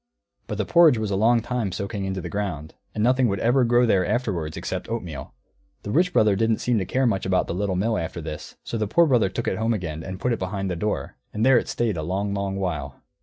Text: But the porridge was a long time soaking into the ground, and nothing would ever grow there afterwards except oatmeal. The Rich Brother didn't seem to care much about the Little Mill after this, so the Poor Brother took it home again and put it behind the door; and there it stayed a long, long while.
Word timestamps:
But 0.47 0.57
the 0.57 0.65
porridge 0.65 0.97
was 0.97 1.11
a 1.11 1.15
long 1.15 1.41
time 1.43 1.71
soaking 1.71 2.05
into 2.05 2.21
the 2.21 2.27
ground, 2.29 2.73
and 2.95 3.03
nothing 3.03 3.27
would 3.27 3.39
ever 3.39 3.63
grow 3.63 3.85
there 3.85 4.03
afterwards 4.03 4.57
except 4.57 4.89
oatmeal. 4.89 5.35
The 5.83 5.91
Rich 5.91 6.11
Brother 6.11 6.35
didn't 6.35 6.57
seem 6.57 6.79
to 6.79 6.85
care 6.85 7.05
much 7.05 7.23
about 7.23 7.45
the 7.45 7.53
Little 7.53 7.75
Mill 7.75 7.99
after 7.99 8.19
this, 8.19 8.55
so 8.63 8.79
the 8.79 8.87
Poor 8.87 9.05
Brother 9.05 9.29
took 9.29 9.47
it 9.47 9.59
home 9.59 9.75
again 9.75 10.01
and 10.01 10.19
put 10.19 10.33
it 10.33 10.39
behind 10.39 10.71
the 10.71 10.75
door; 10.75 11.17
and 11.33 11.45
there 11.45 11.59
it 11.59 11.67
stayed 11.67 11.97
a 11.97 12.01
long, 12.01 12.33
long 12.33 12.55
while. 12.55 12.99